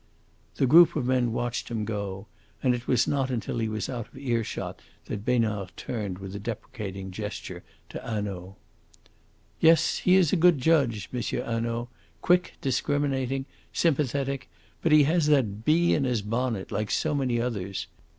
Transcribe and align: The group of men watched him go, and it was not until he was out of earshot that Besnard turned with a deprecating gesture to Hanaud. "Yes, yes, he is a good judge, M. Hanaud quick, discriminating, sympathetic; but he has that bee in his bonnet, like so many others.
The 0.55 0.65
group 0.65 0.95
of 0.95 1.05
men 1.05 1.31
watched 1.31 1.69
him 1.69 1.85
go, 1.85 2.25
and 2.63 2.73
it 2.73 2.87
was 2.87 3.07
not 3.07 3.29
until 3.29 3.59
he 3.59 3.69
was 3.69 3.87
out 3.87 4.07
of 4.07 4.17
earshot 4.17 4.81
that 5.05 5.23
Besnard 5.23 5.73
turned 5.77 6.17
with 6.17 6.33
a 6.33 6.39
deprecating 6.39 7.11
gesture 7.11 7.61
to 7.89 7.99
Hanaud. 7.99 8.55
"Yes, 9.59 9.97
yes, 9.97 9.97
he 9.99 10.15
is 10.15 10.33
a 10.33 10.41
good 10.41 10.57
judge, 10.57 11.07
M. 11.13 11.21
Hanaud 11.21 11.87
quick, 12.23 12.53
discriminating, 12.61 13.45
sympathetic; 13.73 14.49
but 14.81 14.91
he 14.91 15.03
has 15.03 15.27
that 15.27 15.65
bee 15.65 15.93
in 15.93 16.05
his 16.05 16.23
bonnet, 16.23 16.71
like 16.71 16.89
so 16.89 17.13
many 17.13 17.39
others. 17.39 17.85